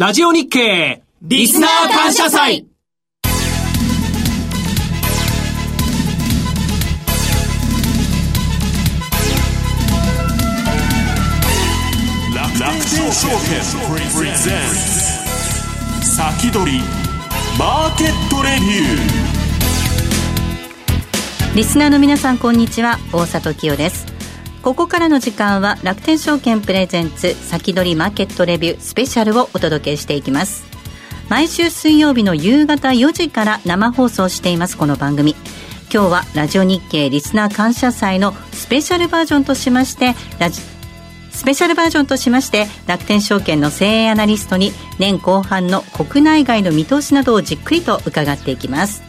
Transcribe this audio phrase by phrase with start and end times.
[0.00, 2.66] ラジオ日経リスナー感謝祭。
[12.34, 13.60] 楽天証券
[14.16, 16.06] プレゼンツ。
[16.16, 16.80] 先取り
[17.58, 21.56] マーケットレビュー。
[21.56, 22.96] リスナーの皆さんこんにちは。
[23.12, 24.06] 大里清です
[24.62, 30.64] ここからの時間は楽天証券プレゼンツ先取りマーケットレビュースペシャルをお届けしていきます。
[31.30, 35.34] 毎週水曜日の夕方4時から生放送していますこの番組。
[35.92, 40.60] 今日はラジオ日経リスナー感謝祭のスペシャルバージョンとしましてラジ
[41.30, 49.02] スペシャルバージョンとしまして楽天証券の精鋭アナリストに年後半の国内外の見通しなどをじっくりと伺っていきます。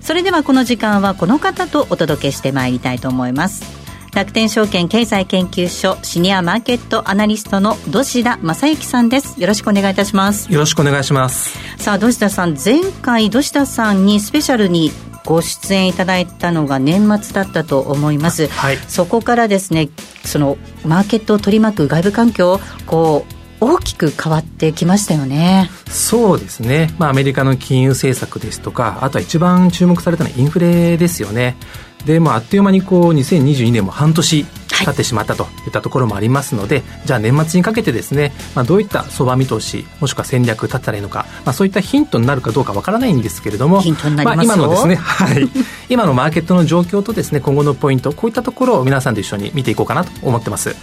[0.00, 3.83] それではこの時間はこの方とお届けしてまいりたいと思います。
[4.14, 9.40] 楽天証券経済研究所シニアマーケットアナリストの土田正幸さんです。
[9.40, 10.52] よろしくお願いいたします。
[10.52, 11.58] よろしくお願いします。
[11.82, 14.92] さあ土田さん前回土田さんにスペシャルに
[15.24, 19.88] ご出演いただいたのが年末だったと思います、はい、そこからですね
[20.24, 23.33] そのマーケットを取り巻く外部環境こう
[23.64, 25.70] 大きく変わってきましたよね。
[25.88, 31.56] そうですね、まあ、アメリカの金融政策ですとかあとは一番注目されたのはインフレですよね。
[32.04, 43.82] で、もあ、っという間にこう2022年も半年経ってしまったといったところもありますので、はい、じゃあ年末にかけてですね、まあ、どういった相場見通しもしくは戦略立ったらいいのか、まあ、そういったヒントになるかどうかわからないんですけれども
[44.24, 45.48] まあ、今のですね、はい、
[45.88, 50.76] 今のマーケットの状況とですね今後のポイントこういったところを皆さんと一緒に見ていこうかなと思ってます。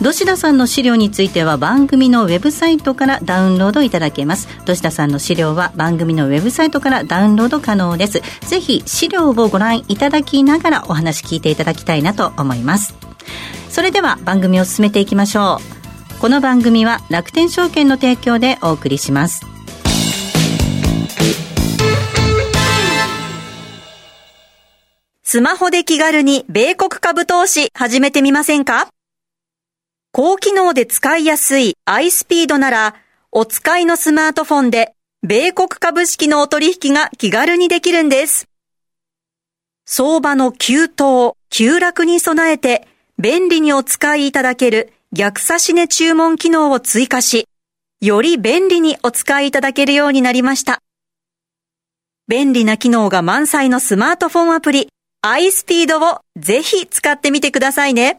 [0.00, 4.48] 土田さんの資料については番組のウェブサイトからダウンロードいただけます。
[4.64, 8.22] 土田さんの資料は番組のウェブサイトからダウンロード可能です。
[8.46, 12.94] ぜひ資料をご覧いただきながらお話聞いていただきたいなと思います。
[13.68, 15.58] それでは番組を進めていきましょ
[16.16, 16.20] う。
[16.20, 19.44] この番組は楽天証券の提供でお送りします。
[25.24, 28.88] スマホで気軽に米国株投資始めてみませんか？
[30.12, 32.94] 高機能で使いやすい iSpeed なら、
[33.30, 38.48] お使いのスマートフォンで、米国株式のお取引が気軽にできるんです。
[39.84, 42.88] 相場の急騰、急落に備えて、
[43.18, 47.46] 便利にお使いいただける逆差し値注文機能を追加し、
[48.00, 50.80] より便利にお使いいただけるようになりました。
[52.28, 54.88] 便利な機能が満載のスマートフォンアプリ、
[55.24, 58.18] iSpeed をぜひ使ってみてくださいね。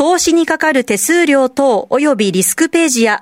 [0.00, 3.20] 投資にかかる手数料等及びリスクページや、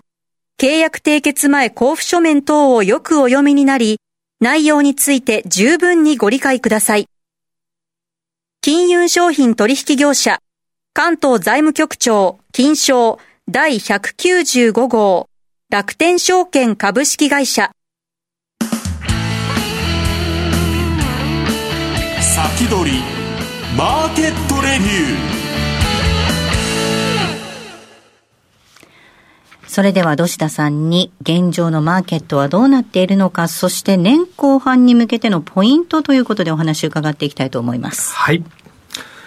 [0.61, 4.01] 契約締結前交付書面等をよくお読みになり、
[4.41, 7.09] 内容について十分にご理解ください。
[8.61, 10.39] 金融商品取引業者、
[10.95, 13.19] 関東財務局長、金賞
[13.51, 15.29] 第195号、
[15.71, 17.73] 楽天証券株式会社。
[22.21, 23.03] 先取り、
[23.77, 25.38] マーケットレビュー。
[29.79, 38.13] それでは土田さんに現状のマーケットはどうなっているのか、そして年後半に向けてのポイントということでお話を伺っていきたいと思います。
[38.13, 38.43] はい。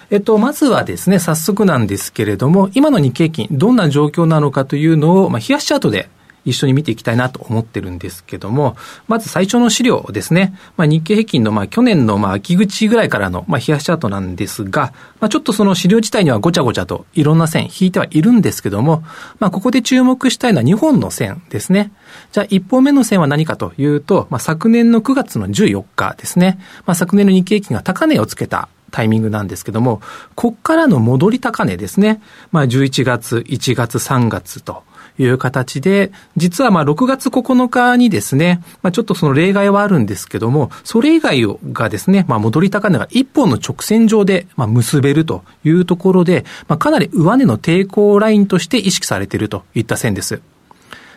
[0.09, 6.09] えっと、まずはですね、早速なんですけれども、今の日経金、どんな状況なのかというのを、まあ、冷やしチャートで
[6.45, 8.75] 一緒に見ていきたいなと思ってるんですけども、
[9.07, 10.55] まず最初の資料ですね。
[10.77, 19.03] まあ、日経平均のまあ去年のまあ秋口ぐらいからのまあ冷やしチャートなんですが、まあ、ちょっとその資料自体にはごちゃごちゃといろんな線引いてはいるんですけども、
[19.39, 21.91] まあ、ここで注目したいのは2本の線ですね。
[22.31, 26.59] じゃあ1本目の線は何かというと、まあ、昨年の9月の14日ですね。
[26.85, 30.01] まあ、昨年の日経平均が高値をつけたタイミングなんですけども、
[30.35, 32.21] こっからの戻り高値ですね。
[32.51, 34.83] まあ、11月、1月、3月と。
[35.17, 50.41] という形で、実はまあ6月9日にですね、まあちょっとその例外はあるんですけども、それ以外がですね、まあ戻り高値が一本の直線上でまあ結べるというところで、まあかなり上値の抵抗ラインとして意識されているといった線です。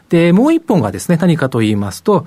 [0.08, 2.26] で、もう一本がですね、何かと言いますと、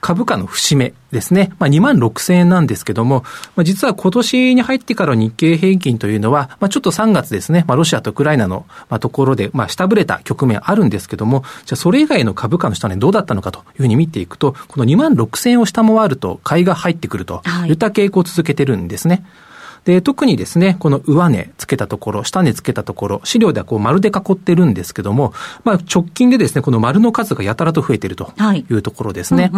[0.00, 1.52] 株価の節目ですね。
[1.58, 3.22] まあ、2万6千円なんですけども、
[3.54, 19.14] まあ、実は今年に入ってから日経平均というのは、まあ、ちょっと3月ですね、まあ、ロシアとウクライナの、まあ、ところで、まあ、下振れた局面あるんですけども、じゃあそれ以外の株価の下値どうだったのかというふうに見ていくと、この2万6千円を下回ると買いが入ってくるといった傾向を続けてるんですね。
[19.14, 19.49] はい
[19.84, 25.32] で、特にですね、この上値つけたところ、下値つけたところ、資料ではこう丸で囲ってるんですけども、
[25.64, 28.32] まあ直近でですね、この丸の数がやたらと増えていると
[28.68, 29.50] いうところですね。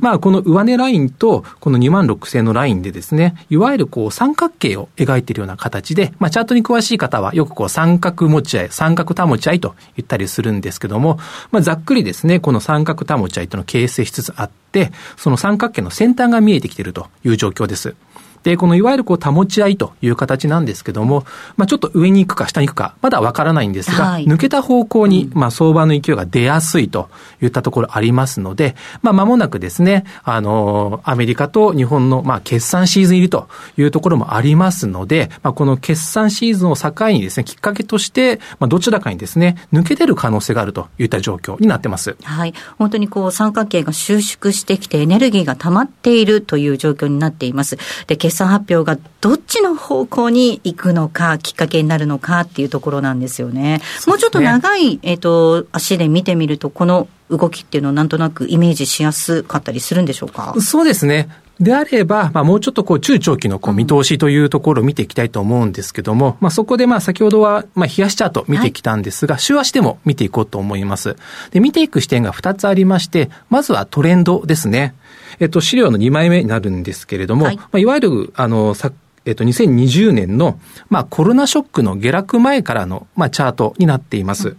[0.00, 11.18] まあこの上値ラインとこの2万6千のラインでですね、いわゆるこう三角形を描いているような形で、まあチャートに詳しい方はよくこう三角持ち合い、三角保ち合いと言ったりするんですけども、
[11.50, 17.94] まあざっくりですね、この三角保ち合いというのを形成しつつあって、その三角形の先端が見えてきているという状況です。
[18.42, 21.24] で、このいわゆるこう保ち合いという形なんですけども、
[21.56, 27.08] まあちょっと上に行くか下に行くか、まだわからないんですが、はい、抜けた方向に、まあ相場の勢いが出やすいと
[27.42, 42.16] いったところありますので、まあ間もなくですね、あの、アメリカと日本の、まあ決算シーズン入りというところもありますので、まあこの決算シーズンを境にですね、きっかけとして、まあどちらかにですね、抜け出る可能性があるといった状況になってます。
[42.22, 42.54] はい。
[42.78, 47.78] 本当にこう三角形が収縮してきてエネルギーが溜まっているという状況になっています。
[48.06, 53.60] で、決算発表がどっちの方向に行くのか、きっかけになるのかっていうところなんですよね。
[53.60, 60.54] ねもうちょっと長い、えっ、ー、と、足で見てみると、この動きっていうのをなんとなくイメージしやすかったりするんでしょうか？
[60.60, 61.28] そうですね。
[61.60, 71.16] であれば、まあ、もうちょっとこう中長期のこう見通しというところを見ていきたいと思うんですけども、まあ、そこでまあ先ほどはまあ冷やしチャート見てきたんですが、はい、週足でも見ていこうと思います。
[71.50, 74.94] で、見ていく視点が2つありまして、まずはトレンドですね。
[75.40, 78.92] えっと、資料の2枚目になるんですけれども、はいまあ、いわゆる、あの、さ
[79.26, 80.58] えっと、2020年の、
[80.88, 84.48] まあ、コロナショックの下落前からの、まあ、チャートになっています。
[84.48, 84.56] うん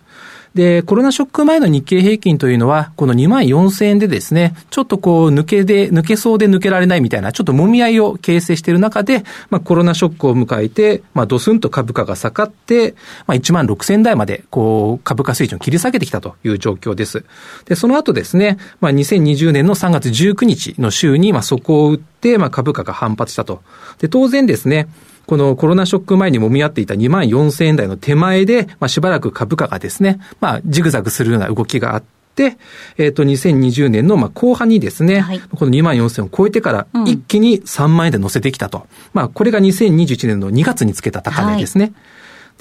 [0.53, 12.95] で、コロナショック前の日経平均というのは、この2万4000円でですね、ちょっとこう、抜けで、抜けそうで抜けられないみたいな、ちょっと揉み合いを形成している中で、まあコロナショックを迎えて、まあドスンと株価が下がって、
[13.27, 17.23] まあ1万6000台まで、こう、株価水準を切り下げてきたという状況です。
[17.65, 23.61] で、その後ですね、まあ2020年の3月19日の週に、まあそこを打って、まあ株価が反発したと。
[23.99, 24.89] で、当然ですね、
[25.25, 32.03] このコロナショック前に揉み合っていた2万4000円台の手前で、まあ、しばらく株価がですね、まあ、ジグザグするような動きがあっ
[32.35, 32.57] て、
[32.97, 38.79] えっ、ー、と、2020年のまあ後半にですね、はい、この2万4000を超えてから一気に3万円で乗せてきたと。
[38.79, 41.85] うん、まあ、これが2021年の2月につけた高値ですね。
[41.85, 41.93] はい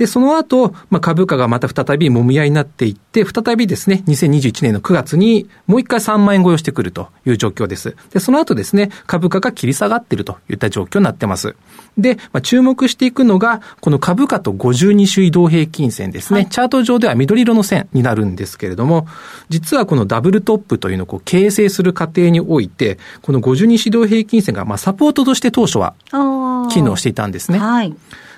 [0.00, 7.94] で、その後、まあ、株価がまた再びもみ合いになっていって、再びですね、2021年の9月にもう一回3万円超えをしてくるという状況です。
[8.10, 11.54] で、その後ですね、株価が切り下がっているといった状況になってます。
[11.98, 19.06] で、まあ、注目していくのが、この株価と52種移動平均線ですね、はい、チャート上では緑色の線になるんですけれども、
[19.50, 25.92] 実はこのダブルトップというのをこう形成する過程において、この52種移動平均線がまあサポートとして当初は
[26.70, 27.58] 機能していたんですね。
[27.58, 27.94] はい。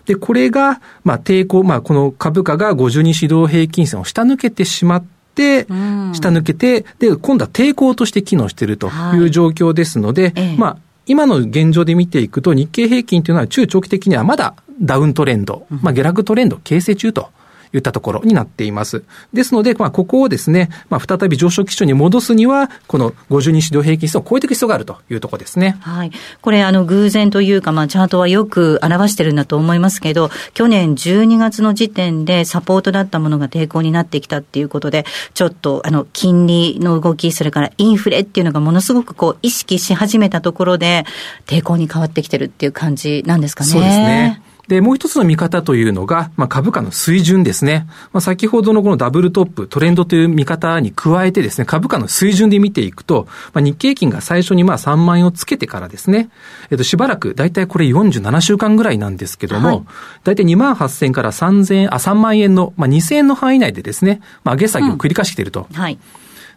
[0.06, 5.04] で、これが、まあ、抵抗、まあ、この株価が52指導平均線を下抜けてしまっ
[5.34, 9.18] て、下抜けて、で、今度は抵抗として機能しているとい。
[9.18, 10.76] う状況ですので、はい、まあ、
[11.06, 17.28] 今の現状で見ていくと、日経平均というのは中長期的にはまだダウントレンド、まあ、下落トレンド形成中と
[17.72, 19.02] いったところになっています。
[19.32, 25.76] ですので、まあ、ここをですね、まあ、再び上昇基準に戻すには、この52指導平均線を超えていく必要があるというところですね。
[25.80, 26.12] はい。
[26.40, 35.04] これ、あの、偶然というか、まあ、チャートはよく表してるんだと思いますけど、去年12月の時点でサポートだったものが抵抗になってきたっていうことで、
[35.34, 41.04] ちょっと、あの、金利の動き、それからインフレっていうのがものすごくこう、意識し始めたところで、
[41.46, 43.70] 抵抗に変わってきてるっていう感じなんですかね。
[43.70, 44.41] そうですね。
[44.68, 47.86] で、もう一つの見方というのが、まあ、株価の水準ですね。
[48.12, 56.30] まあ、先ほどのこのダブルトップ、トレンドという見方に加えてですね、株価の水準で見ていくと、まあ、日経金が最初にまあ3万円をつけてからですね、
[56.70, 59.84] えっと、しばらく、だいたいこれ47週間ぐらいなんですけども、
[60.22, 65.66] だいたい2万8000から3000円、あ、3万円の、まあ、2000円の範囲内でですね、まあ、上げ下げを繰り返していると。
[65.70, 65.98] うん、はい。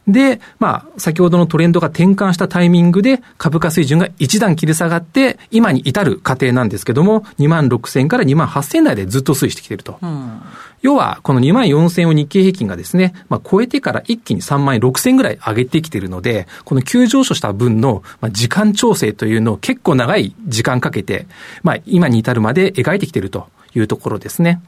[0.07, 9.97] で、まあ、先ほどのトレンドが転換したタイミングで株価水準が一段切り下がって、今に至る過程なんですけども、2万6000から2万8000台でずっと推移してきていると。
[10.01, 10.41] うん、
[10.81, 21.25] 要は、この2万4000を日経平均がですね、まあ、超えてから一気に3万6000ぐらい上げてきているので、この急上昇した分の、まあ、時間調整というのを結構長い時間かけて、
[21.63, 24.61] まあ、今に至るまで描いてきているというところですね。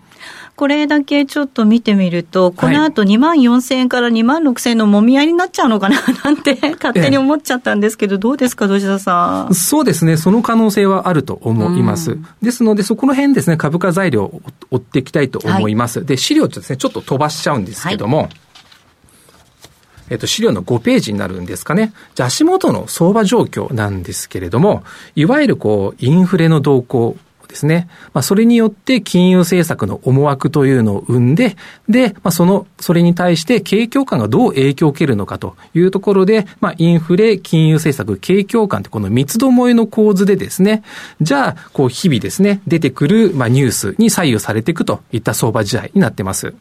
[0.55, 9.55] これだけちょっと見てみると、この後2万4000円から2万6000円のもみ合いになっちゃうのかな なんて勝手に思っちゃったんですけど、どうですか、土田さん？
[9.55, 12.11] そうですね、その可能性はあると思います。
[12.11, 15.99] うん、ですので、そこの辺ですね、株価材料を追っていきたいと思います。
[15.99, 18.29] はい、で、資料ですね、ちょっと飛ばしちゃうんですけども、はい
[20.09, 21.93] えっと、資料の5ページになるんですかね。
[22.15, 24.83] じゃあ足元の相場状況なんですけれども、
[25.15, 27.17] いわゆるこう、インフレの動向、
[27.47, 27.87] ですね。
[28.13, 31.55] まあ、それによって金融政策の思惑というのを生んで、
[31.89, 40.83] で、まあ、その、それに対して景況感がどう影響を受けるのかというところで、まあ、インフレ、金融政策、景況感ってこの三つどもえの構図でですね、
[41.21, 46.53] じゃあ、こう、日々ですね、出てくる、まあ、ニュースに左右されていくといった相場時代になってます。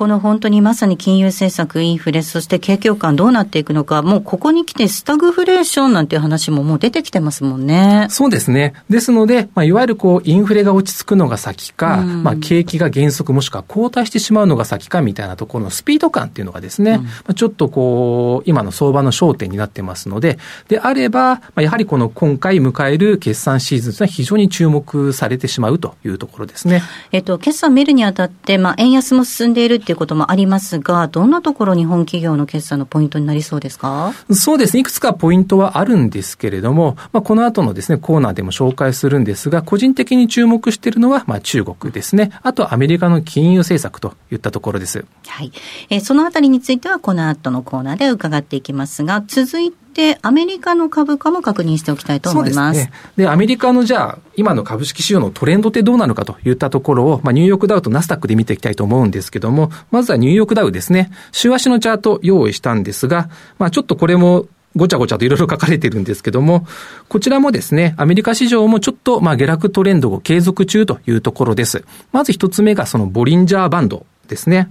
[0.00, 8.06] この本当にまさに金融政策、インフレ、そして景況感どうなっていくのか、もうここに来てスタグフレーションなんていう話ももう出てきてますもんね。
[8.08, 8.72] そうですね。
[8.88, 20.38] ですので、まあ、いわゆるこう、インフレが落ち着くのが先か、うん、まあ、景気が減速もしくは後退してしまうのが先かみたいなところのスピード感っていうのがですね、うん、まあ、ちょっとこう、今の相場の焦点になってますので、
[20.68, 26.82] であれば、まあ、やはりこの今回迎える決算シーズンというのは非常に注目されてしまうというところですね。
[27.12, 34.12] えっと、決算見るにあたって、まあ、円安も進んでいるっていうこともありますが、どんなところ日本企業の決算のポイントになりそうですか？
[34.32, 34.80] そうですね。
[34.80, 42.30] いくつかポイントはあるんですけれども、まあ、この後のですね、コーナーでも紹介するんですが、個人的に注目しているのは、まあ、中国ですね。
[42.42, 45.04] あとアメリカの金融政策といったところです。
[45.26, 45.52] はい。
[45.90, 52.78] えー、そのあたりについては、この後のコーナーで伺っていきますが、続いてで、アメリカの株価も確認しておきたいと思います。
[52.78, 61.10] で、ね、で、アメリカのじゃあ、今の株式市場のトレンドってどうなのかといったところを、まあ、ニューヨークダウとナスダックで見ていきたいと思うんですけども、まずはニューヨークダウですね。
[61.32, 63.28] 週足のチャート用意したんですが、
[63.58, 66.66] まあ、ちょっとこれもごちゃごちゃといろいろ書かれてるんですけども、
[67.10, 71.84] こちらもですね、アメリカ市場もちょっとまあ下落トレンドを継続中というところです。
[72.12, 74.68] まず一つ目がそのボリンジャーバンドですね。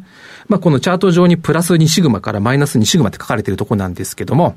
[0.47, 4.55] まあこのチャート上にプラス2シグマからマイナス2シグマって書かれてるとこなんですけども、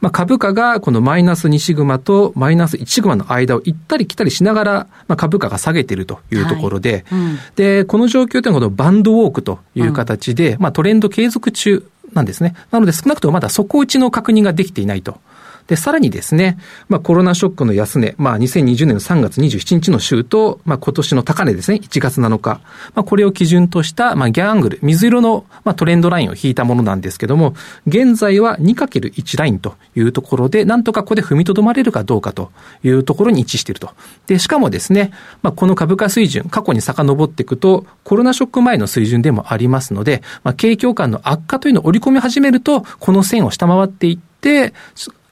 [0.00, 4.72] まあ、株価がこのマイナス2シグマとマイナス1シグマの間を行ったり来たりしながら、
[5.08, 12.54] まあ、株価が下げているというところで、はいうん、で、この状況というのはこのバンドウォークという形で、うん、まあ、トレンド継続中なんですね。
[12.70, 15.18] なので少なくともまだ底打ちの確認ができていないと。
[15.66, 22.60] で、さらにですね、まあコロナショックの安値、まあ2020年の3月27日の週と、まあ今年の高値ですね、1月7日。
[22.94, 27.54] まあこれを基準とした、まあギャングル、水色の、まあ、トレンドラインを引いたものなんですけども、
[27.86, 32.50] 現在は 2×1 ラインというところで、なんとかここで踏みとどまれるかどうかと
[32.82, 33.90] いうところに位置していると。
[34.26, 44.72] で、しかもですね、まあこの株価水準、過去に遡っていくと、コロナショック前の水準でもありますので、まあ景況感の悪化というのを織り込み始めると、この線を下回っていって、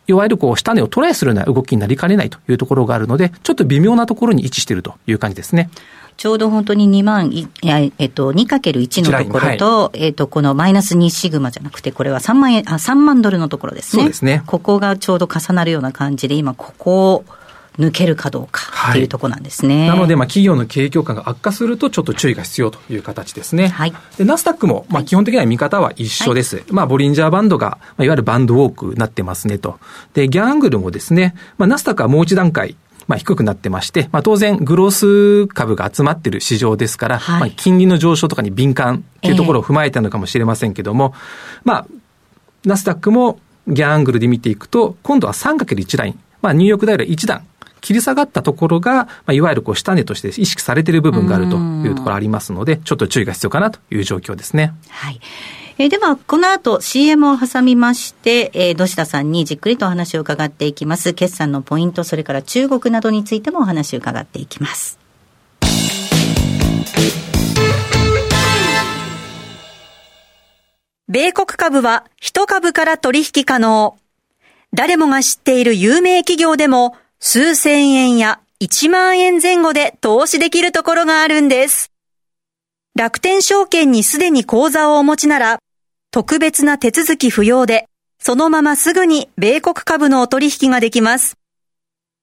[0.07, 5.71] いわゆるこう、下値をトライするような動きになりかねないというところがあるので、ちょっと微妙なところに位置しているという感じですね。
[6.16, 14.02] ちょうど本当に2万、えっと、2×1 のところと、はい、えっと、このマイナス2シグマじゃなくて、これは3万円、あ、3万ドルのところですね。
[14.02, 14.42] そうですね。
[14.47, 17.25] ここがちょうど重なるような感じで、今、ここを、
[17.78, 19.80] 抜けるかどうかっていうところなんですね。
[19.80, 23.68] はい、なので、まあ、企業の経営況感が悪化すると、ちょっと注意が必要という形ですね。
[23.68, 23.92] はい。
[24.18, 26.56] で、ナスダックも、まあ、基本的には見方は一緒です。
[26.56, 29.78] はい、まあ、ボリンジャーバンドが、まあ、いわゆるバンドウォークになってますねと。
[30.14, 41.20] で、ギャングルもですね、まあ、ナスダックはもう一段階、まあ、低くなってまして、まあ、当然、グロース株が集まってる市場ですから、はい、まあ、金利の上昇とかに敏感っていうところを踏まえたのかもしれませんけども、えー、
[41.64, 41.86] まあ、
[42.64, 47.46] ナスダックもギャングルで見ていくと、今度は 3×1 ライン、まあ、ニューヨークダイヤル1段
[47.80, 54.72] 切り下がったところが、まあ、いわゆるこう下値として意識されている部分があるというところありますので、ちょっと注意が必要かなという状況ですね。
[54.88, 55.20] はい。
[55.78, 61.14] えー、では、この後 CM を挟みまして、えー、土下さんにじっくりとお話を伺っていきます。
[61.14, 64.99] 決算のポイント、それから中国などについてもお話を伺っていきます。
[71.08, 73.96] 米国株は一株から取引可能。
[74.72, 81.92] 誰もが知っている有名企業でも数千円や1万円前後で投資できるところがあるんです。
[82.96, 85.58] 楽天証券にすでに口座をお持ちなら、
[86.10, 87.84] 特別な手続き不要で、
[88.18, 91.36] そのまますぐに米国株のお取引ができます。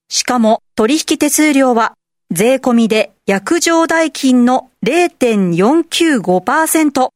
[0.10, 1.94] しかも取引手数料は
[2.32, 7.10] 税込みで約定代金の0.495%。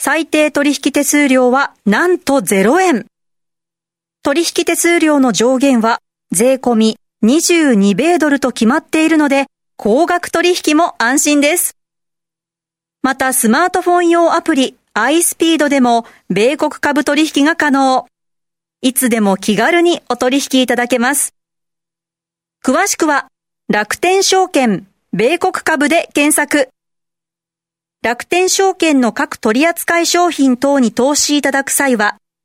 [0.00, 3.04] 最低取引手数料はなんと0円。
[4.22, 6.00] 取引手数料の上限は
[6.30, 11.76] 税込み22米ドルと決まっているので、高額取引も安心です。
[13.02, 18.06] またスマートフォン用アプリ iSpeed でも米国株取引が可能。
[18.82, 21.34] いつでも気軽にお取引いただけます。
[22.64, 23.28] 詳しくは
[23.68, 26.68] 楽天証券米国株で検索。
[28.02, 32.18] 楽天証券の各取扱商品等に投資いただく際は、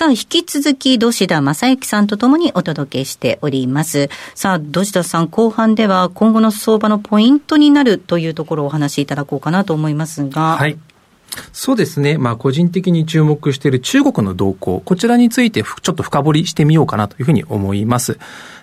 [0.00, 4.08] さあ、引き続き、土田正幸さんとともにお届けしております。
[4.34, 10.56] さあ、土田さん、後半では今後の相場のポイントになるというところをお話しいただこうかなと思いますが。
[10.56, 10.78] はい。
[11.52, 12.16] そうですね。
[12.16, 18.18] まあ、個人的に注目している中国の動向、こちらについてちょっと深掘りしてみようかなというふうに思います。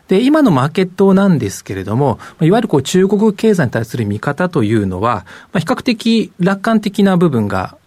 [0.07, 7.77] で、今のマーケットなんですけれども、いわゆるこう中国経済に対する見方というのは、まあ、比較的楽観的な部分が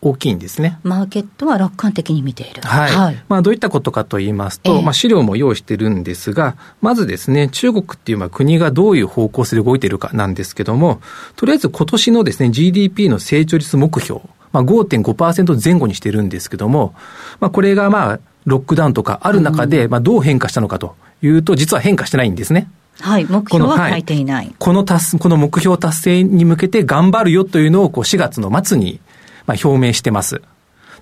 [0.00, 0.78] 大きいんですね。
[0.84, 2.62] マーケットは楽観的に見ている。
[2.62, 2.92] はい。
[2.92, 11.00] はい、まあ、どういったことかと言いますと、えー、まあ、資料も用意してるんですが、まずですね、中国っていうまあ国がどういう方向性で動いているかなんですけども、
[11.34, 14.20] とりあえず今年のですね、GDP の成長率目標、
[14.52, 16.94] まあ、5.5%前後にしてるんですけども、
[17.40, 22.70] まあ、これがまあ、ロックダウンとかある中で、まあ、どう変化したのかというと、実は変化してないんですね。
[23.00, 24.54] はい、目標は変えていない。
[24.58, 29.00] この,、はい、この達、この目標達成に向けて頑張るよというのを、こう、4月の末に、
[29.48, 30.40] まあ、表明してます。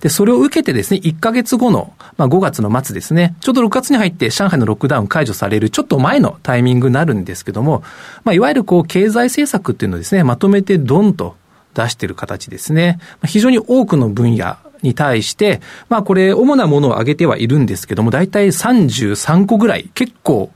[0.01, 7.83] で、それを受けてですね、1ヶ月後の、まあ、5月の末ですね、ちょうど6月に入って上海のロックダウン解除されるちょっと前のタイミングになるんですけども、
[8.25, 11.37] まあ、いわゆるこう、経済政策っていうのをですね、まとめてドンと
[11.75, 12.99] 出してる形ですね。
[13.27, 20.51] 非常に多くの分野に対して、まあこれ、主なものを挙げてはいるんですけども、大体33個ぐらい、結構、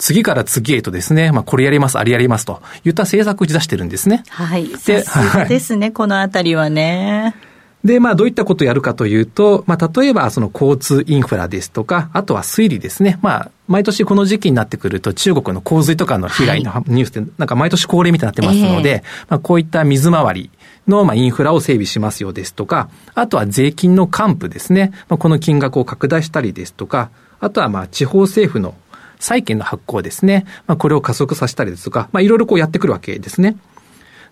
[0.00, 4.24] 次から次へとですね、まあ、これやります、あれやりますといった政策を打ち出してるんですね。
[4.30, 4.66] はい。
[4.66, 7.36] で、そうですね、はい、このあたりはね。
[7.84, 13.18] で、まあ、どういったことをやるかというと、まあ、例えば、その交通インフラですとか、あとは水利ですね。
[13.22, 20.50] まあ、毎年この時期になってくると、中国の洪水とかの被害のニュースって、なんか毎年恒例みたいになってますので、まあ、こういった水回り
[20.88, 24.92] の、まあ、インフラを整備しますよですとか、あとは税金の還付ですね。
[25.08, 27.10] まあ、この金額を拡大したりですとか、
[27.40, 28.74] あとは、まあ、地方政府の
[29.20, 30.46] 債券の発行ですね。
[30.66, 33.56] まあ、これを加速させたりですとか、まあ、いろいろこうやってくるわけですね。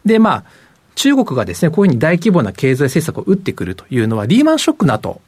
[0.04, 0.44] で、まあ、
[0.96, 5.20] 中国がですね、こういうふうに大規模な経済政策を打ってくるというのは、リーマンショックの後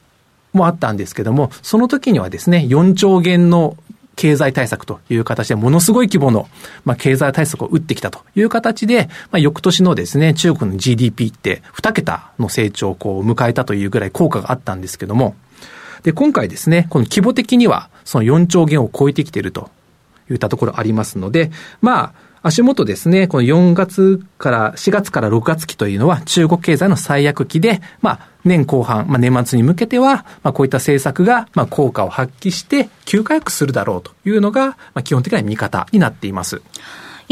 [0.53, 3.77] もあったんですけども、その時にはですね、4兆元の
[4.17, 6.49] 経済対策という形で、ものすごい規模の、
[6.85, 15.37] まあ、経済対策を打ってきたという形で、まあ、翌年のですね、中国の GDP って2桁の成長をこう迎えたというぐらい効果があったんですけども、
[16.03, 19.71] で、今回ですね、この規模的には、その4兆元を超えてきていると
[20.31, 36.63] いったところありますので、まあ、足元ですね、この4月から、4月から6月期というのは中国経済の最悪期で、まあ、年後半、まあ、年末に向けては、まあ、こういった政策が、まあ、効果を発揮して、急回復するだろうというのが、まあ、基本的な見方になっています。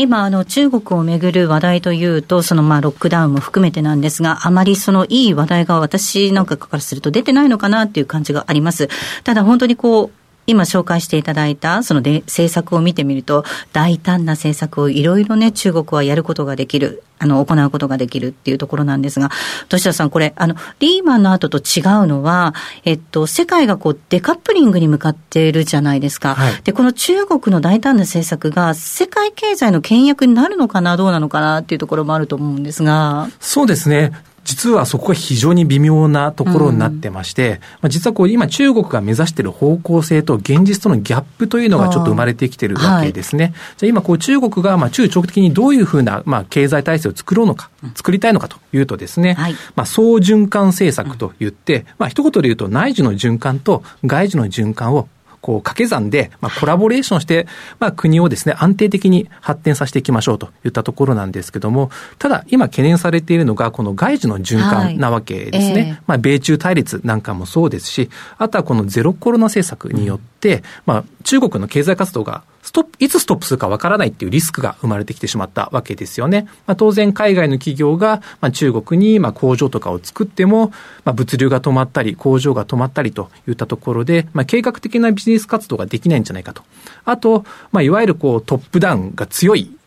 [0.01, 8.89] 今、あの、中国をめぐる話題というと、その、まあ、ロックダウンも含めてなんですが、あまりその、いい話題が私なんかからすると出てないのかなっていう感じがあります。
[9.25, 10.11] ただ、本当にこう、
[10.49, 17.05] 今紹介していただいた、そので政策を見てみると、大胆な政策をいろいろね、中国はやることができる。
[17.21, 19.31] あの、行うことができるっていうところなんですが、
[19.69, 26.37] 土田さん、これ、あの、リーマンの後と違うのは、えっと、世界がこう、デカップリングに向かっているじゃないですか。
[26.37, 33.29] はい、で、この中国の大胆な政策が、世界経済の倹約になるのかな、どうなのかなっていうところもあると思うんですが。
[33.41, 34.13] そうですね。
[34.49, 43.45] 実はそこが非常に微妙なところになってまして、うん、まあ、実はこう今中国が目指している方向性と現実とのギャップというのがちょっと生まれてきてるわけですね。
[43.45, 55.09] はい、じゃあ今こう中国がまあ中長期的にどういうふうなまあ経済体制を作ろうのか、作りたいのかというとですね、はい、まあ総循環政策といって、まあ一言で言うと内需の循環と外需の循環を
[55.41, 57.47] こう、掛け算で、まあ、コラボレーションして、
[57.79, 65.73] まあ、国をですね、安定的に発展させていきましょうといったところなんですけども、ただ、今懸念されているのが、この外需の循環なわけですね。
[65.73, 70.38] はいえー、まあ、米中対立なんかもそうですし、あとはこのゼロコロナ政策によって、うん、
[70.87, 76.47] まあ、中国の経済活動がストップ、いつストップするかわからないっていうリスクが生まれてきてしまったわけですよね。
[76.67, 80.69] まあ、当然海外の企業が、まあ、中国にまあ工場とかを作っても、
[81.05, 86.63] まあ、物流が止まったり、工場が止まったりといったところで、まあ、計画的なビジネス活動ができないんじゃないかと。
[87.07, 89.78] あと、まあ、いわゆるこうトップダウンが強い、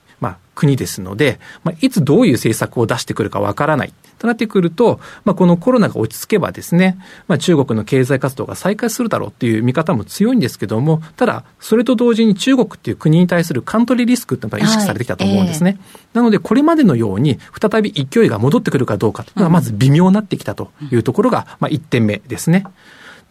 [0.55, 3.93] 国ですので、まあ、いつどういう政策を出してくるかわからない。
[4.21, 15.71] となってくると、まあ、このコロナが落ち着けばですね、まあ、中国の経済活動が再開するだろうっていう見方も強いんですけども、ただ、それと同時に中国っていう国に対するカントリーリスクっていうのが意識されてきたと思うんですね。
[15.71, 22.65] はいえー、なので、これまでのように、再び勢いが戻ってくるかどうかというのは、まず微妙になってきたというところが、まあ、1点目ですね。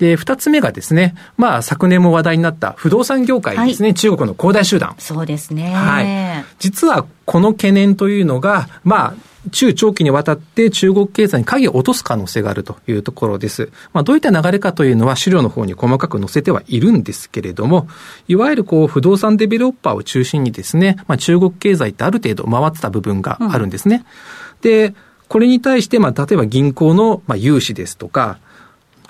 [0.00, 4.94] で、二つ目がですね、まあ、昨年も話題になった不動産業界ですね、はい、中国の恒大集団。
[4.98, 5.74] そうですね。
[5.74, 6.44] はい。
[6.58, 9.14] 実は、この懸念というのが、まあ、
[9.52, 13.70] 中長期にわたって中国経済に影を落とす可能性があるというところです。
[13.92, 17.86] まあ、どういった流れかというのは資料の方に細かく載せてはいるんですけれども、
[18.26, 24.04] いわゆるこう不動産デベロッパーを中心にですね、まあ、中国経済ってある程度回ってた部分があるんですね。
[24.62, 24.94] うん、で、
[25.28, 28.38] これに対して、まあ、例えば銀行の、まあ、融資ですとか、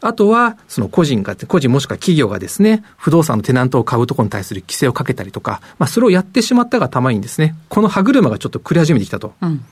[0.00, 9.34] あとは、その個人が、個人もしくは企業がですね、不動産のテナントを買うところに対する規制をかけたりとか、まあ、それをやってしまったがたまにですね、この歯車がちょっと繰り始めてきたと。
[9.40, 9.64] うん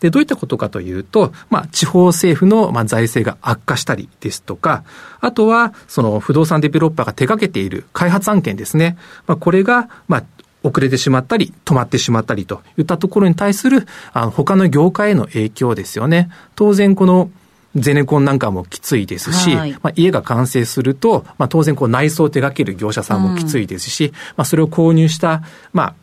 [0.00, 4.84] で、どういったことかというと、まあ、地方政府の、まあ、財政が悪化したりですとか、
[5.20, 8.96] あとは、その不動産デベロッパーが手掛けている開発案件ですね。
[9.26, 10.24] まあ、これが、まあ、
[10.62, 16.30] 遅れてしまったり、止まってしまったりといったところに対する、あの、他の業界への影響ですよね。
[16.56, 17.30] 当然、この、
[17.76, 25.94] ゼネコンなんかもきついですし、はい、まあ、家が完成すると、まあ、当然こう内装を手掛ける業者さんもきついですし、うん、まあ、それを購入した、まあ、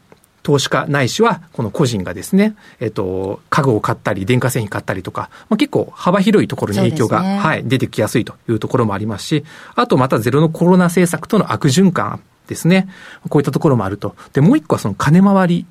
[0.44, 12.90] 投資家ないしは、この個人がですね、えっと、家具を買ったり、電化製品買ったりとか、まあ、結構幅広いところに影響が、ね、はい、出てきやすいというところもありますし、あとまたゼロのコロナ政策との悪循環ですね。
[13.30, 14.16] こういったところもあると。
[14.34, 15.66] で、もう一個はその金回り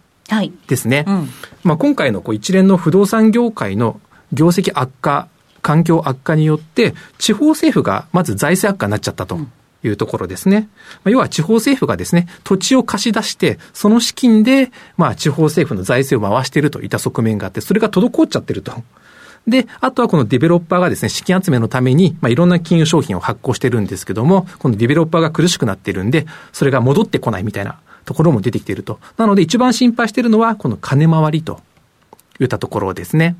[0.68, 1.04] ですね。
[1.06, 1.28] はいうん、
[1.64, 4.00] まあ、今回のこう一連の不動産業界の
[4.32, 5.28] 業績悪化
[5.62, 9.38] 環境悪化によって、地方政府がまず財政悪化になっちゃったと。
[9.82, 10.68] いうところですね。
[11.06, 18.72] 要は地方政府がですね、土地を貸し出して、その資金で、まあ地方政府の財政を回しているといった側面があって、それが滞っちゃってると。
[19.46, 29.00] で、あとはこのデベロッパーがですね、資金集めのために、まあいろんな金融商品を発行してるんですけども、このデベロッパーが苦しくなってるんで、それが戻ってこないみたいなところも出てきていると。
[29.16, 31.60] なので一番心配しているのは、この金回りと
[32.38, 33.36] いったところですね。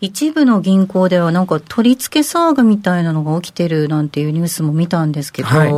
[0.00, 5.70] 一部の銀行ではなんか取り付け騒ぎみたいなのが起きてるなんていうニュースも見たんですけど、はい、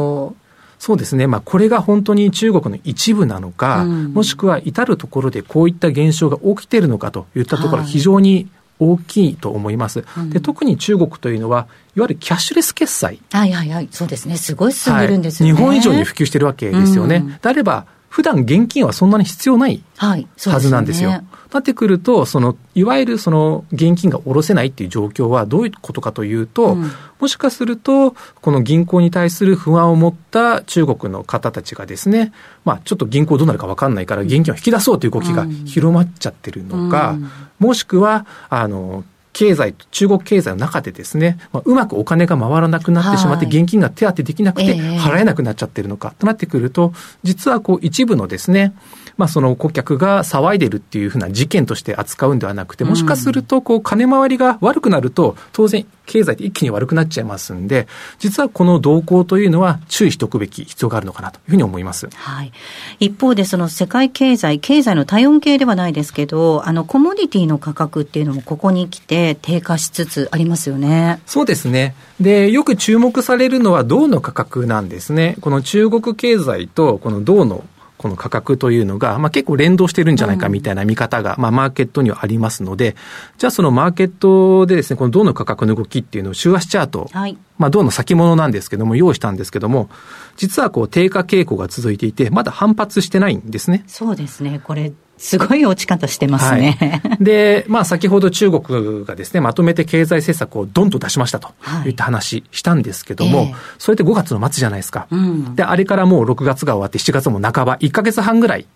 [0.78, 1.26] そうですね。
[1.26, 10.40] まあ、これが本当に中国の一部なのか、うん、もしくは至るところでこういった現象が起きているのかといったところ、非常に大きいと思います、はい、で。
[10.40, 13.20] 特に中国というのは、いわゆるキャッシュレス決済。
[13.30, 13.88] はいはいはい。
[13.90, 14.36] そうですね。
[14.36, 15.52] すごい進んでるんですよね。
[15.52, 17.16] はい、日本以上に普及してるわけですよね。
[17.16, 21.08] うん、であれば、普段現金はそんなに必要ないはずなんですよ。
[21.08, 32.32] はいなってくると、その、いわゆるその現金が下ろせないっていう状況はどういうことかというと、うん、もしかすると、この銀行に対する不安を持った中国の方たちがですね、
[32.64, 46.92] まあちょっと銀行どうなるかわかんないから現金を引き出そうという動きが広まっちゃってるのか、うん、もしくは、あの、経済、中国経済の中でですね、まあ、うまくお金が回らなくなってしまって、現金が手当てできなくて、払えなくなっちゃってるのか、となってくると、
[47.22, 48.74] 実はこう一部のですね、
[49.16, 57.86] まあ、その顧客が騒いでるっていうふうな事件として扱うんではなくて、もしかすると、こう、金回りが悪くなると、当然、経済って一気に悪くなっちゃいますんで、
[58.18, 62.08] 実はこの動向というのは注意しておくべき必要があるのかなというふうに思います。
[62.14, 62.52] はい。
[62.98, 71.20] 一方で、その世界経済、経済の体温計ではないですけど、あの、コモディティの価格っていうのもここに来て低下しつつありますよね。
[71.26, 71.94] そうですね。
[72.20, 75.36] で、よく注目されるのは銅の価格なんですね。
[75.40, 77.64] この中国経済とこの銅の
[78.02, 82.96] この価格というのが、まあ、結構連動してるんじゃないかみたいな見方が、まあ、マーケットにはありますので、
[83.38, 89.88] じゃあそのマーケットでですね、この銅の価格の動きっていうのを週足チャート、はい、まあ、銅の先物なんですけども、用意したんですけども、
[90.36, 93.84] 実はこう低下傾向が続いていて、まだ反発してないんですね。
[93.86, 94.60] そうですね。
[94.62, 97.00] これ、すごい落ち方してますね。
[97.04, 101.50] はい、で、まあ先ほど中国がですね、まとめて経済政策をドンと出しましたと
[101.86, 105.54] いった話したんですけども、はいえー、それって5月の末じゃないですか、うん。
[105.54, 108.66] で、あれからもう6月が終わって7月も半ば、1ヶ月半ぐらい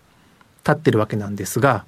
[0.63, 1.83] 経ってるわけなんですが、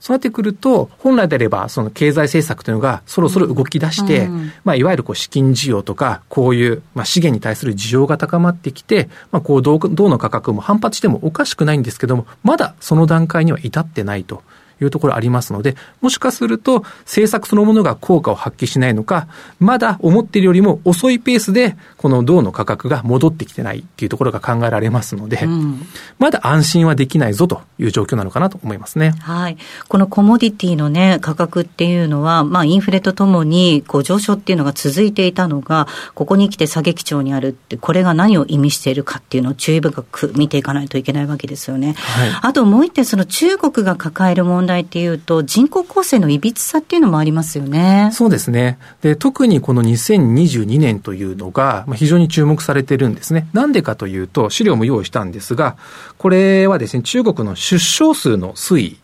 [0.00, 14.42] そうなってくると、本来であれば、その経済政策というのがそろそろ動き出して、うん、まあ、いわゆるこう資金需要とか、こういう、まあ、資源に対する需要が高まってきて、まあ、こう、銅の価格も反発してもおかしくないんですけども、まだその段階には至ってないと
[14.80, 25.82] いうところありますので、もしかすると政策そのものが効果を発揮しないのか、まだ思っているよりも遅いペースで、この銅の価格が戻ってきてないっていうところが考えられますので、うん、
[26.18, 29.14] まだ安心はできないぞという状況なのかなと思いますね。
[29.20, 29.56] はい。
[29.88, 41.94] このコモディティのね、価格っていうのは、まあインフレとともにこう上昇っていうのが続いていたのが、ここに来て下げ基調にあるって、これが何を意味しているかっていうのを注意深く見ていかないといけないわけですよね。
[41.96, 48.10] はい、あともう一点、その中国が抱える問題っていうと、人口構成のいびつさっていうのもありますよね。
[48.12, 48.78] そうですね。
[49.02, 53.48] で、特にこの2022年というのが、非常に注目されてるんですね。
[53.52, 55.76] なんでかというと、資料も用意したんですが、
[56.18, 58.98] これはですね、中国の出生数の推移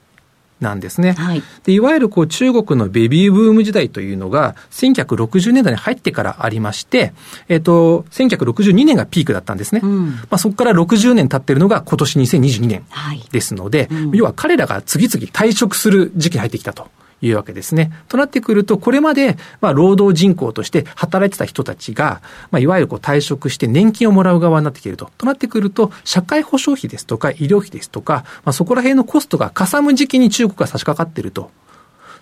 [0.60, 1.12] なんですね。
[1.12, 7.12] はい、でいわゆるこう中国のベビーブーム時代というのが、1960年代に入ってからありまして、
[7.48, 9.80] えっ、ー、と、1962年がピークだったんですね。
[9.82, 12.84] うん、まあ、そこから60年経ってるのが今年2022年
[13.32, 16.88] ですので、はいうん、要は彼らが次々退職する時期に入ってきたと。
[17.26, 17.90] いうわけですね。
[18.08, 25.10] となってくると、これまで、まあ、労働人口として働いてた人たちが、まあ、いわゆるこう退職して年金をもらう側になってきていると。
[25.18, 31.50] となってくると、社会保障費ですとか、医療費ですとか、まあ、そこら辺のコストがかさむ時期に中国が差し掛かっていると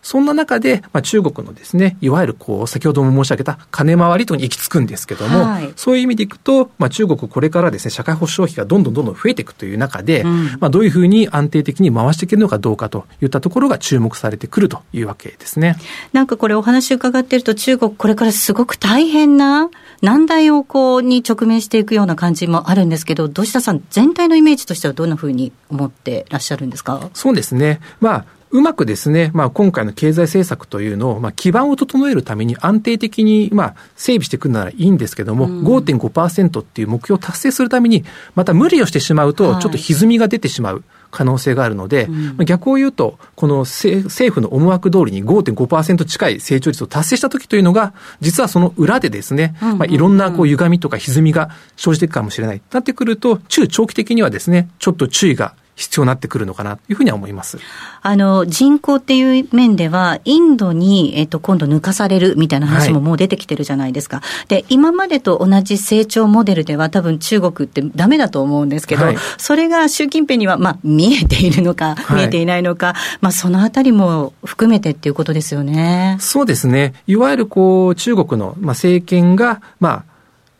[0.02, 15.76] そんな中で、まあ、中国のですね、いわゆるこう、先ほども申し上げた金回りとに行き着くんですけども、はい、そういう意味でいくと、まあ、中国これからですね、社会保障費がどんどんどんどん増えていくという中で、うん、まあ、どういうふうに安定的に回していけるのかどうかといったところが注目されてくるというわけですね。
[16.12, 27.08] なんかこれお話伺っていると、中国これからすごく大変な難題をこうに直面していくような感じもあるんですけど、土下さん、全体のイメージとしてはどんなふうに思ってらっしゃるんですか？
[27.14, 27.80] そうですね。
[28.00, 40.84] まあ、うまくですね、まあ、今回の経済政策というのを、まあ、基盤を整えるために安定的に、まあ、整備していくならいいんですけども、うん、5.5%っていう目標を達成するために、また無理をしてしまうと、ちょっと歪みが出てしまう。
[41.12, 52.62] 可能性があるので、はい、逆を言うと、この政府の思惑通りに5.5%近い成長率を達成した時というのが、実はその裏でですね、まあ、いろんなこう歪みとか歪みが生じていくかもしれない。
[52.72, 57.58] なってくると、中長期的にはですね、ちょっと注意が必要になってくるのかなというふうには思います。
[58.02, 64.18] あの、人口っていう面では、インドに、えっ、と、今度抜かされるみたいな話ももう出てきてるじゃないですか。
[64.18, 76.16] はい、で、今までと同じ成長モデルでは多分中国ってダメだと思うんですけど、はい、それが習近平には、まあ、見えているのか、見えていないのか、はい、まあ、そのあたりも含めてっていうことですよね。
[76.20, 76.94] そうですね。
[77.06, 80.11] いわゆるこう、中国の、まあ、政権が、まあ、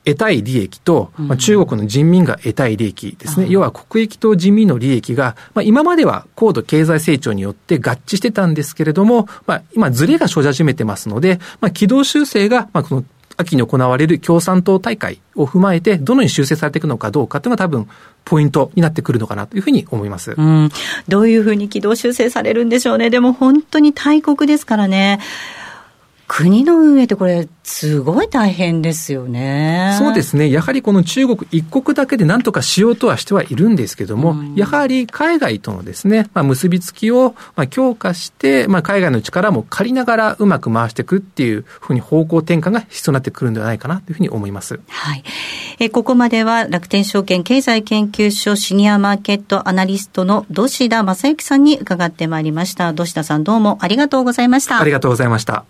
[0.04, 3.46] 得たい利益と、まあ、中国の人民が得たい利益ですね。
[3.46, 13.04] うん、要は国益と人民の利益が、まあ、今までは高度経済成長によって合致してたんですけれども、まあ、今ズレが生じ始めてますので、まあ、軌道修正が、まあ、この
[13.36, 17.88] 秋に行われる共産党大会を踏まえて、どのように修正されていくのかどうかというのが多分、
[18.24, 20.34] ポイントになってくるのかなというふうに思います。
[20.36, 20.70] うん。
[21.08, 23.10] どういうふうに軌道修正されるんでしょうね。
[23.10, 25.20] でも本当に大国ですからね。
[26.34, 29.94] 国の運営ってこれ、すごい大変ですよね。
[29.98, 30.50] そうですね。
[30.50, 44.80] やはりこの中国一国だけで何とかしようとはしてはいるんですけども、うん、やはり海外とのですね、まあ、結びつきをまあ強化して、まあ、海外の力も借りながらうまく回していくっていうふうに方向転換が必要になってくるんではないかなというふうに思います。
[44.88, 45.22] はい。
[45.80, 52.94] えここまでは楽天証券経済研究所シニアマーケットアナリストの土田正幸さんに伺ってまいりました。
[52.94, 54.80] 土田さんどうもありがとうございました。
[54.80, 55.66] ありがとうございました。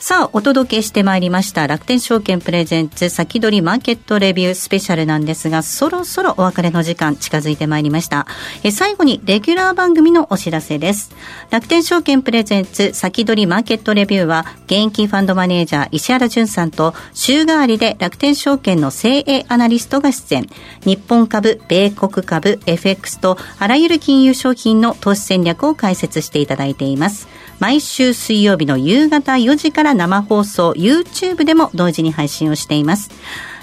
[0.00, 8.28] さあ、お届けしてまいりました楽天証券プレゼンツ先取りマーケットレビュースペシャルなんですが、そろそろお別れの時間近づいてまいりました。
[8.62, 11.10] え最後にレギュラー番組のお知らせです。
[11.50, 20.46] 楽天証券プレゼンツ先取りマーケットレビューは、現役ファンドマネージャー石原淳さんと週替わりで楽天証券の精鋭アナリストが出演。
[20.84, 27.26] 日本株、米国株、FX とあらゆる金融商品の投資戦略を解説していただいています。
[27.58, 33.10] 毎週水曜日の夕方4時から生放送 YouTube でも同時に配信をしています。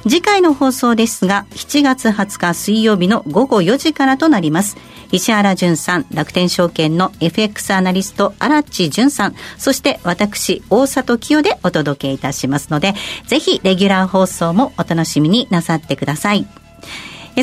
[0.04, 4.78] 次回の放送ですが、7月20日水曜日の午後4時からとなります。
[5.12, 12.94] 石原淳さん、楽天証券の FX アナリスト、荒地淳さん、そして私、大里清でお届けいたしますので、
[13.28, 16.46] ぜひレギュラー放送もお楽しみになさってください。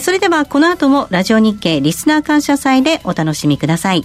[0.01, 4.05] それではこの後もラジオ日経リスナー感謝祭でお楽しみください。